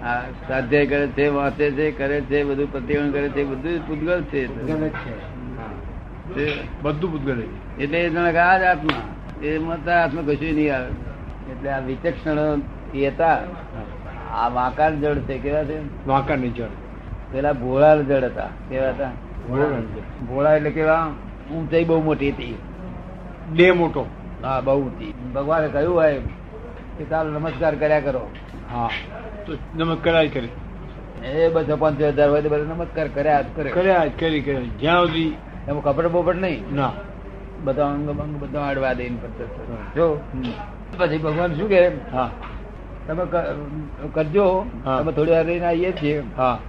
આ 0.01 0.21
સ્વાધ્યાય 0.45 0.87
કરે 0.91 1.07
છે 1.17 1.25
વાંચે 1.37 1.65
છે 1.77 1.85
કરે 1.99 2.17
છે 2.29 2.37
બધું 2.43 2.67
પ્રતિક્રમણ 2.71 3.11
કરે 3.11 3.29
છે 3.35 3.41
બધું 3.51 3.77
પૂતગલ 3.87 4.19
છે. 4.31 4.41
બધું 6.83 7.09
પૂતગલ 7.13 7.39
એટલે 7.79 7.97
એ 8.05 8.09
જાણે 8.09 8.31
આ 8.39 8.57
જ 8.57 8.63
આત્મા. 8.71 9.03
એ 9.41 9.57
મત 9.59 9.87
આત્મા 9.87 10.27
કશું 10.27 10.53
નહીં 10.57 10.73
આવે. 10.75 10.91
એટલે 11.51 11.69
આ 11.69 11.81
વિચક્ષણ 11.87 12.39
હતા. 12.93 13.39
આ 14.33 14.49
વાંકાર 14.57 14.91
જળ 15.01 15.19
છે 15.27 15.35
કેવા 15.43 15.65
છે? 15.69 15.77
વાંકા 16.07 16.35
ને 16.35 16.49
જળ. 16.57 16.73
પેલા 17.31 17.53
ભોળા 17.53 17.95
જળ 18.09 18.25
હતા 18.31 18.51
કેવા 18.69 18.93
હતા? 18.95 19.13
ભોળા 20.29 20.55
એટલે 20.55 20.69
કેવા 20.69 21.07
ઊંચાઈ 21.53 21.85
બહુ 21.85 22.01
મોટી 22.01 22.29
હતી. 22.29 22.57
બે 23.49 23.71
મોટો. 23.71 24.05
હા 24.43 24.61
બહુ 24.61 24.81
ઊંચી 24.81 25.13
ભગવાને 25.35 25.67
કહ્યું 25.67 25.95
હોય 25.95 26.19
કે 26.97 27.05
ચાલો 27.05 27.31
નમસ્કાર 27.31 27.75
કર્યા 27.75 27.99
કરો. 27.99 28.27
હા 28.71 28.89
તો 29.45 29.53
નમસ્કાર 29.75 30.27
કરી. 30.27 30.49
એ 31.25 31.49
બસો 31.49 31.77
પાંચ 31.77 32.01
હજાર 32.01 32.29
હોય 32.29 32.41
તો 32.41 32.49
બધા 32.49 32.63
નમસ્કાર 32.63 33.07
કર્યા 33.07 33.41
જ 33.41 33.45
કરે. 33.55 33.69
કર્યા 33.69 34.05
જ 34.05 34.11
કરી 34.19 34.41
કરી. 34.41 34.69
જ્યાં 34.79 35.05
સુધી 35.05 35.35
એમાં 35.67 35.83
કપડ 35.83 36.07
બોપડ 36.07 36.35
નહીં? 36.35 36.75
ના. 36.75 36.91
બધા 37.63 37.85
અંગ 37.85 38.21
અંગ 38.21 38.41
બધા 38.41 38.67
અડવા 38.67 38.93
દઈને 38.93 39.17
જો 39.95 40.21
પછી 40.97 41.17
ભગવાન 41.17 41.53
શું 41.53 41.69
કે? 41.69 41.87
હા. 41.87 42.31
તમે 43.07 43.25
કરજો. 44.13 44.65
તમે 44.85 45.11
થોડી 45.11 45.31
વાર 45.31 45.45
રહીને 45.45 45.65
આવીએ 45.65 45.91
છીએ. 45.91 46.23
હા. 46.37 46.59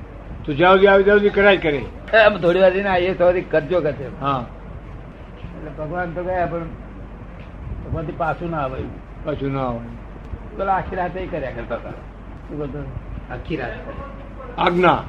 તો 0.45 0.53
જાવ 0.53 0.77
જાવ 0.77 1.01
જાવ 1.01 1.19
કર્યા 1.35 1.55
કરે. 1.55 1.85
એમ 2.15 2.37
થોડી 2.37 2.61
વાર 2.61 2.73
ના 2.75 2.97
એ 2.97 3.13
સુધી 3.13 3.41
કરજો 3.41 3.81
કે 3.81 3.91
હા. 4.21 4.47
એટલે 5.57 5.85
ભગવાન 5.85 6.11
તો 6.11 6.25
ગયા 6.25 6.47
પણ 6.47 6.61
ભગવાનથી 7.85 8.13
પાછું 8.13 8.51
ના 8.51 8.59
આવે. 8.59 8.83
પાછું 9.25 9.53
ના 9.53 9.63
આવે. 9.63 9.79
પેલા 10.57 10.75
આખી 10.75 10.97
રાતે 10.97 11.27
કર્યા 11.27 11.51
કરતા 11.51 11.75
હતા. 11.75 11.91
શું 11.91 12.59
કરતો 12.59 12.79
આખી 13.35 13.57
રાત. 13.57 13.71
આજ્ઞા. 14.59 15.03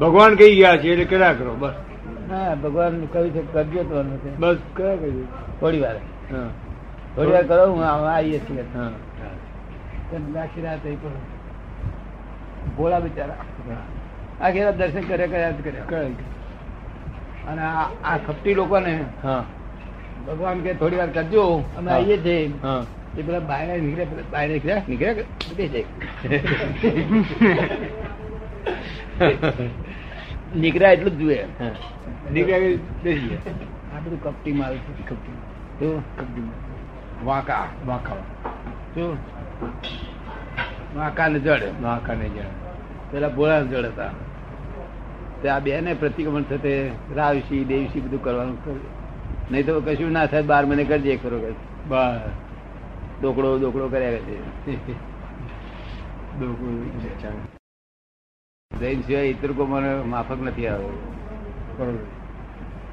ભગવાન 0.00 0.34
કહી 0.34 0.56
ગયા 0.56 0.76
છે 0.76 0.88
એટલે 0.88 1.04
કર્યા 1.04 1.32
કરો 1.32 1.54
બસ. 1.54 1.72
હા 2.30 2.54
ભગવાન 2.54 3.06
કહ્યું 3.06 3.30
છે 3.30 3.52
કરજો 3.52 3.82
તો 3.82 4.02
નથી 4.02 4.34
બસ 4.38 4.56
કયા 4.76 4.96
કર્યું 4.96 5.26
થોડી 5.60 5.80
વાર. 5.80 5.96
હા. 6.32 6.48
થોડી 7.16 7.32
વાર 7.32 7.42
કરો 7.42 7.72
હું 7.72 7.86
આવીએ 7.86 8.38
છીએ. 8.38 8.64
આખી 10.38 10.62
રાત 10.62 10.86
ભોળા 12.76 13.00
બિચારા. 13.00 13.34
આખી 14.42 14.64
રાત 14.64 14.76
દર્શન 14.76 15.00
કર્યા 15.00 15.26
કર્યા 15.26 15.50
કર્યા. 15.50 15.84
અને 17.48 17.62
આ 17.62 17.82
આ 18.04 18.18
ખપટી 18.18 18.54
લોકોને 18.54 19.04
હા. 19.22 19.44
ભગવાન 20.26 20.60
કે 20.60 20.74
થોડી 20.74 20.96
વાર 20.96 21.06
કરજો. 21.06 21.64
અમે 21.78 21.92
આવીએ 21.92 22.18
છીએ. 22.18 22.50
હા. 22.62 22.84
એ 23.18 23.22
પેલા 23.22 23.38
બાયણે 23.38 23.78
નીકળે 23.78 24.04
પેલા 24.04 24.22
બાયણે 24.32 24.52
નીકળ્યા 24.52 24.82
નીકળ્યા 24.88 25.12
કે? 25.12 25.68
જાય 25.68 25.84
નીકળ્યા 30.56 30.92
એટલું 30.92 31.12
જ 31.12 31.18
જુએ. 31.18 31.44
નીકળ્યા 32.32 32.58
બેસી 33.02 33.38
આ 33.96 34.00
બધું 34.00 34.22
કપટી 34.22 34.52
માલ 34.52 34.76
છે. 34.76 35.02
કપટી 35.02 35.32
તો? 35.78 36.02
કપટી 36.18 36.42
વાંકા 37.24 37.66
વાંકા. 37.86 38.16
શું 38.94 39.16
વાંકા. 40.96 41.28
ને 41.28 41.38
જડ 41.38 41.62
વાંકા 41.82 42.14
ને 42.14 42.28
જડ 42.28 42.46
પેલા 43.10 43.28
ભોળા 43.28 43.60
જડ 43.62 43.84
હતા. 43.84 44.10
આ 45.48 45.58
બે 45.58 45.80
ને 45.80 45.94
પ્રતિક્રમણ 45.94 46.42
થતે 46.42 46.90
રાવશી 47.14 47.64
દેવશી 47.64 48.00
બધું 48.00 48.24
કરવાનું. 48.24 48.58
નહીં 49.50 49.66
તો 49.66 49.80
કશું 49.80 50.12
ના 50.12 50.26
થાય 50.26 50.42
બાર 50.42 50.66
મહિને 50.66 50.84
કરજે 50.84 51.16
ખરો 51.16 51.38
કે 51.38 51.50
બસ. 51.88 52.20
ડોકડો 53.22 53.58
ડોકડો 53.58 53.88
કર્યા 53.88 54.10
કરે. 54.10 54.38
જૈન 58.80 59.00
સિવાય 59.00 59.24
ઇતર 59.24 59.52
કો 59.52 59.66
મને 59.66 59.94
માફક 59.94 60.36
નથી 60.42 60.66
આવ્યો 60.66 60.88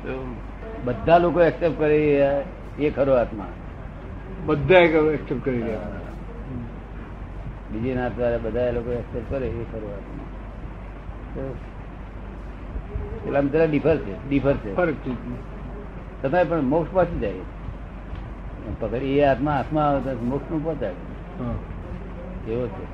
તો 0.04 0.36
બધા 0.84 1.18
લોકો 1.18 1.42
એક્સેપ્ટ 1.42 1.80
કરી 1.80 2.20
એ- 2.80 2.90
ખરો 2.90 3.14
આત્મા. 3.14 3.46
બધા 4.46 4.78
એક્સેપ્ટ 4.78 5.46
કરી 5.46 5.62
રહ્યા 5.62 5.82
બીજી 7.72 7.94
ના 7.94 8.10
દ્વારા 8.10 8.38
બધા 8.38 8.72
લોકો 8.72 8.92
એક્સેપ્ટ 8.92 9.30
કરે 9.30 9.48
એ 9.48 9.64
ખરો 9.64 9.88
આત્મા. 9.88 11.54
તો 13.24 13.38
આમ 13.38 13.48
જરા 13.48 13.66
ડિફર 13.66 13.98
છે 13.98 14.30
ડિફર 14.30 14.54
છે. 14.54 14.76
તમે 16.22 16.44
પણ 16.44 16.62
મોક્ષ 16.62 16.92
પહોંચી 16.92 17.20
જાય. 17.20 17.34
પકડ 18.80 18.94
એ 18.94 19.24
આત્મા 19.24 19.52
હાથમાં 19.52 19.88
આવે 19.88 20.00
તો 20.00 20.26
મોક્ષનું 20.26 20.64
પહોંચાડે. 20.64 21.44
હા. 21.44 21.54
એવો 22.48 22.68
છે. 22.68 22.86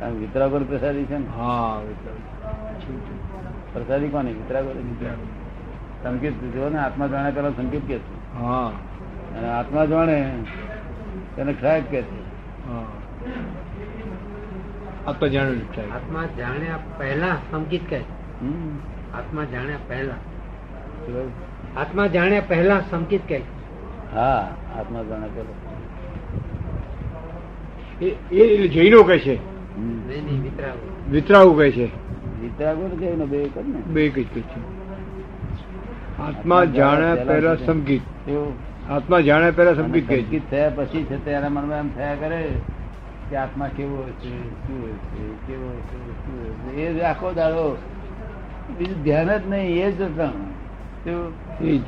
કારણ 0.00 0.12
વિતરાગોર 0.12 0.62
પ્રસાદી 0.62 1.04
છે 1.04 1.18
ને. 1.18 1.26
હા 1.36 1.80
પ્રસાદી 3.72 4.08
કોની? 4.08 4.32
વિતરાગોર 4.32 4.74
સંકેત 6.02 6.32
જો 6.32 6.68
ને 6.68 6.78
આત્મા 6.78 7.06
જાણે 7.06 7.30
પેલા 7.30 7.50
સંકેત 7.50 7.82
કે 7.88 7.98
છે. 7.98 8.38
હા. 8.38 8.72
અને 9.38 9.48
આત્મા 9.48 9.84
જાણે 9.84 10.34
તેને 11.36 11.52
ખરાબ 11.52 11.82
કે 11.90 12.02
છે. 12.02 12.20
હા. 12.68 12.86
આ 15.06 15.12
તો 15.12 15.28
જાણ્યું 15.28 15.94
આત્મા 15.94 16.24
જાણે 16.38 16.70
પહેલા 16.98 17.36
સંકેત 17.50 17.90
કહે 17.90 18.00
હમ. 18.40 18.78
આત્મા 19.14 19.44
જાણ્યા 19.44 19.76
પહેલા. 19.88 20.14
આત્મા 21.80 22.06
જાણ્યા 22.06 22.42
પહેલા 22.48 22.80
સંકિત 22.90 23.20
કે 23.28 23.38
હા 24.12 24.56
આત્મા 24.78 25.02
જાણ્યા 25.02 25.28
પહેલા. 25.34 25.72
એ 28.02 28.36
એ 28.36 28.68
જૈનો 28.68 29.02
કહે 29.02 29.18
છે? 29.18 29.34
હમ. 29.34 30.08
નહીં 30.08 30.24
નહીં 30.24 30.42
વિતરાગ. 31.10 31.56
કહે 31.58 31.70
છે? 31.70 31.84
વિતરાગુ 32.40 32.96
કે 32.96 33.14
ને 33.14 33.24
બે 33.24 33.38
ને. 33.38 33.62
બે 33.62 34.08
કઈ 34.08 34.24
કહે 34.24 34.40
છે. 34.40 34.82
આત્મા 36.22 36.64
જાણ્યા 36.64 37.14
પહેલા 37.14 37.54
સંગીત 37.54 38.02
આત્મા 38.90 39.20
જાણ્યા 39.20 39.50
પહેલા 39.50 39.74
સંગીત 39.74 40.08
કહે 40.08 40.22
છે. 40.22 40.50
થયા 40.50 40.70
પછી 40.70 41.04
છે 41.04 41.24
તેના 41.24 41.48
મનમાં 41.48 41.78
એમ 41.78 41.88
થયા 41.88 42.14
કરે 42.14 42.48
કે 43.30 43.36
આત્મા 43.36 43.68
કેવો 43.68 44.02
છે 44.02 44.50
શું 44.50 44.98
છે 44.98 45.46
કેવો 45.46 45.70
છે 45.70 46.12
શું 46.12 46.72
છે. 46.72 46.76
એ 46.76 47.00
આખો 47.00 47.32
દાડો 47.32 47.78
બીજું 48.78 49.02
ધ્યાન 49.04 49.38
જ 49.38 49.46
નહીં 49.48 49.86
એ 49.86 49.92
જ 49.92 50.02
રટણ. 50.02 50.30
શું? 51.04 51.32
એ 51.60 51.78
જ. 51.78 51.82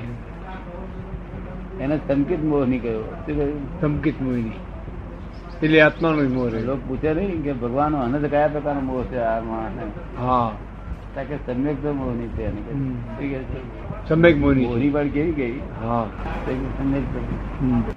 એને 1.81 1.97
સંકિત 1.97 2.45
મોહ 2.45 2.67
નહીં 2.67 2.83
કહ્યો 2.83 3.01
શું 3.01 3.37
કહ્યું 3.37 3.63
સંગીત 3.81 4.23
મોહિની 4.23 4.61
એટલે 5.63 5.81
આત્માનો 5.81 6.29
મોહ 6.29 6.49
રહે 6.49 6.61
લોકો 6.61 6.83
પૂછે 6.89 7.15
નહીં 7.15 7.43
કે 7.43 7.53
ભગવાન 7.53 7.95
અનંત 7.95 8.27
કયા 8.27 8.49
પ્રકારનો 8.49 8.81
મોહ 8.81 9.03
છે 9.05 9.19
આ 9.19 9.41
માણસ 9.41 10.19
હા. 10.19 10.51
કે 11.29 11.37
સમ્યક 11.47 11.83
તો 11.83 11.93
મોહ 11.93 12.15
નહીં 12.15 12.29
છે 12.29 12.45
એને? 12.45 12.61
સમ્યક 14.09 14.37
મોહિની 14.37 14.67
મોહની 14.67 14.91
પણ 14.91 15.09
કેવી 15.09 15.33
ગઈ? 15.33 15.61
હા. 15.83 16.07
સમ્યક. 16.79 17.94